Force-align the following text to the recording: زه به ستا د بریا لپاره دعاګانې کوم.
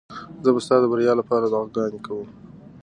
زه 0.43 0.49
به 0.55 0.59
ستا 0.65 0.75
د 0.81 0.85
بریا 0.91 1.13
لپاره 1.19 1.45
دعاګانې 1.47 1.99
کوم. 2.05 2.27